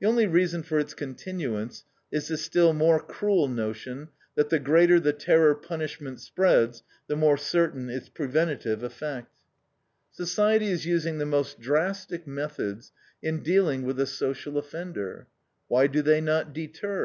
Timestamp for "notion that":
3.48-4.48